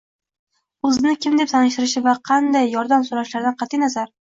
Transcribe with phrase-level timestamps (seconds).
[0.89, 4.17] O‘zini kim deb tanishtirishi va qanday yordam so‘rashlaridan qat’iy nazar